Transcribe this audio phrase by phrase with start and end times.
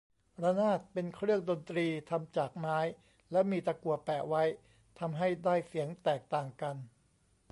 [0.43, 2.77] ระนาด เป็นเครื่องดนตรีทำจากไม้
[3.31, 4.43] แล้วมีตะกั่วแปะไว้
[4.99, 6.75] ทำให้ได้เสียงแตกต่างกัน